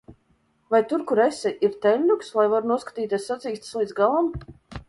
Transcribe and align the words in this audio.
Vai 0.75 0.79
tur, 0.93 1.03
kur 1.11 1.21
esi, 1.25 1.51
ir 1.69 1.77
teļļuks, 1.85 2.33
lai 2.39 2.49
varu 2.57 2.73
noskatīties 2.75 3.31
sacīkstes 3.33 3.81
līdz 3.83 3.99
galam? 4.01 4.35